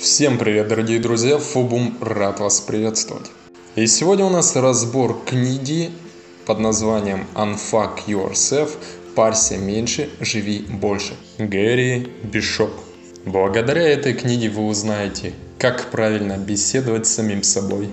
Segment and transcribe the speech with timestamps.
[0.00, 1.38] Всем привет, дорогие друзья!
[1.38, 3.32] Фобум рад вас приветствовать.
[3.74, 5.90] И сегодня у нас разбор книги
[6.46, 8.70] под названием Unfuck Yourself
[9.16, 12.70] «Парься меньше, живи больше» Гэри Бишоп.
[13.24, 17.88] Благодаря этой книге вы узнаете, как правильно беседовать с самим собой,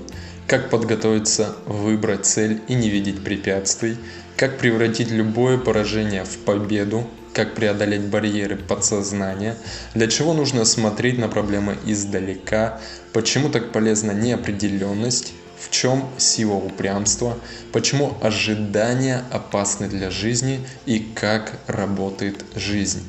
[0.47, 3.97] как подготовиться, выбрать цель и не видеть препятствий,
[4.37, 9.57] как превратить любое поражение в победу, как преодолеть барьеры подсознания,
[9.93, 12.79] для чего нужно смотреть на проблемы издалека,
[13.11, 17.37] почему так полезна неопределенность, в чем сила упрямства,
[17.71, 23.01] почему ожидания опасны для жизни и как работает жизнь.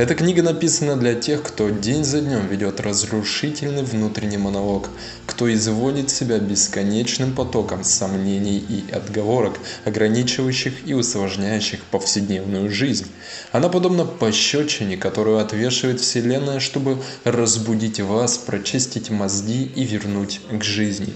[0.00, 4.88] Эта книга написана для тех, кто день за днем ведет разрушительный внутренний монолог,
[5.26, 13.08] кто изводит себя бесконечным потоком сомнений и отговорок, ограничивающих и усложняющих повседневную жизнь.
[13.52, 21.12] Она подобна пощечине, которую отвешивает Вселенная, чтобы разбудить вас, прочистить мозги и вернуть к жизни.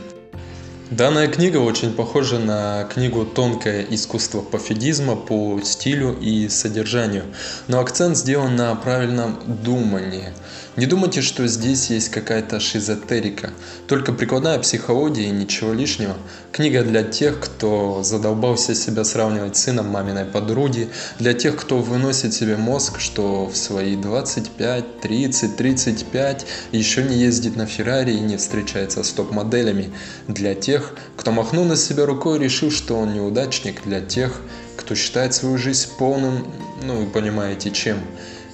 [0.97, 7.25] Данная книга очень похожа на книгу «Тонкое искусство пофигизма» по стилю и содержанию,
[7.67, 10.29] но акцент сделан на правильном думании–
[10.77, 13.51] не думайте, что здесь есть какая-то шизотерика,
[13.87, 16.17] только прикладная психология и ничего лишнего.
[16.51, 20.89] Книга для тех, кто задолбался себя сравнивать с сыном маминой подруги,
[21.21, 27.55] для тех, кто выносит себе мозг, что в свои 25, 30, 35 еще не ездит
[27.55, 29.93] на Феррари и не встречается с топ-моделями,
[30.27, 30.84] для тех,
[31.17, 34.41] кто махнул на себя рукой решил, что он неудачник, для тех,
[34.77, 36.47] кто считает свою жизнь полным,
[36.83, 37.99] ну вы понимаете чем.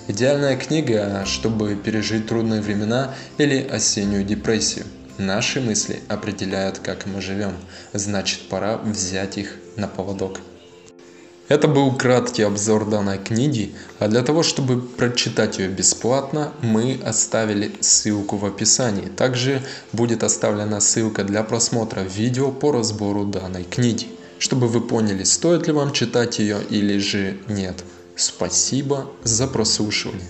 [0.08, 4.86] Идеальная книга, чтобы пережить трудные времена или осеннюю депрессию.
[5.18, 7.52] Наши мысли определяют, как мы живем.
[7.92, 10.40] Значит, пора взять их на поводок.
[11.50, 17.72] Это был краткий обзор данной книги, а для того, чтобы прочитать ее бесплатно, мы оставили
[17.80, 19.08] ссылку в описании.
[19.08, 19.60] Также
[19.92, 24.06] будет оставлена ссылка для просмотра видео по разбору данной книги,
[24.38, 27.82] чтобы вы поняли, стоит ли вам читать ее или же нет.
[28.14, 30.28] Спасибо за прослушивание.